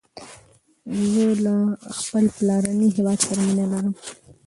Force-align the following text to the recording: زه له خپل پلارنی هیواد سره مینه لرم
زه 1.13 1.25
له 1.45 1.55
خپل 1.99 2.25
پلارنی 2.35 2.87
هیواد 2.95 3.19
سره 3.27 3.41
مینه 3.47 3.65
لرم 3.71 3.93